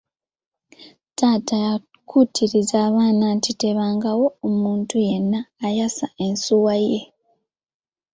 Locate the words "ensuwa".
6.25-6.75